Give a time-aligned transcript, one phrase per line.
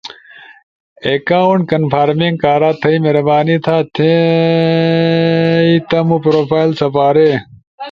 [1.13, 7.29] اکاونٹ کنفارمنگ کارا تھئی مہربانی تھا، تھیم تمو پروفائل سپاری۔